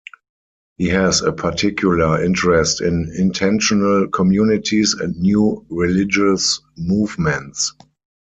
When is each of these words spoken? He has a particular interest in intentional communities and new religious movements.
He 0.77 0.87
has 0.87 1.21
a 1.21 1.31
particular 1.31 2.23
interest 2.23 2.81
in 2.81 3.13
intentional 3.15 4.07
communities 4.07 4.95
and 4.95 5.15
new 5.17 5.63
religious 5.69 6.59
movements. 6.75 7.73